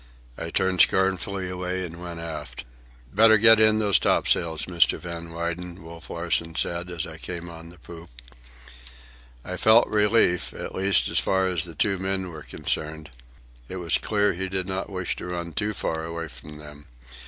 I 0.35 0.49
turned 0.49 0.81
scornfully 0.81 1.47
away 1.47 1.83
and 1.85 2.01
went 2.01 2.19
aft. 2.19 2.65
"Better 3.13 3.37
get 3.37 3.59
in 3.59 3.77
those 3.77 3.99
topsails, 3.99 4.63
Mr. 4.65 4.97
Van 4.97 5.29
Weyden," 5.31 5.83
Wolf 5.83 6.09
Larsen 6.09 6.55
said, 6.55 6.89
as 6.89 7.05
I 7.05 7.17
came 7.17 7.51
on 7.51 7.69
the 7.69 7.77
poop. 7.77 8.09
I 9.45 9.57
felt 9.57 9.87
relief, 9.87 10.55
at 10.55 10.73
least 10.73 11.07
as 11.07 11.19
far 11.19 11.45
as 11.47 11.65
the 11.65 11.75
two 11.75 11.99
men 11.99 12.31
were 12.31 12.41
concerned. 12.41 13.11
It 13.69 13.75
was 13.75 13.99
clear 13.99 14.33
he 14.33 14.49
did 14.49 14.67
not 14.67 14.89
wish 14.89 15.15
to 15.17 15.27
run 15.27 15.53
too 15.53 15.71
far 15.75 16.03
away 16.03 16.29
from 16.29 16.57
them. 16.57 16.87